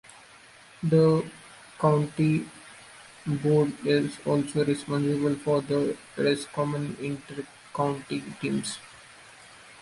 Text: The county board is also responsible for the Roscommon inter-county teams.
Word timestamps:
The 0.81 1.23
county 1.77 2.47
board 3.23 3.85
is 3.85 4.17
also 4.25 4.65
responsible 4.65 5.35
for 5.35 5.61
the 5.61 5.95
Roscommon 6.17 6.97
inter-county 6.99 8.23
teams. 8.41 8.79